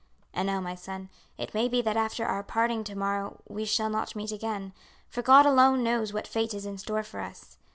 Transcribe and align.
"And 0.33 0.47
now, 0.47 0.59
my 0.59 0.73
son, 0.73 1.09
it 1.37 1.53
may 1.53 1.67
be 1.67 1.79
that 1.83 1.95
after 1.95 2.25
our 2.25 2.41
parting 2.41 2.83
to 2.85 2.95
morrow 2.95 3.39
we 3.47 3.65
shall 3.65 3.91
not 3.91 4.15
meet 4.15 4.31
again, 4.31 4.73
for 5.07 5.21
God 5.21 5.45
alone 5.45 5.83
knows 5.83 6.11
what 6.11 6.25
fate 6.27 6.55
is 6.55 6.65
in 6.65 6.79
store 6.79 7.03
for 7.03 7.19
us. 7.19 7.59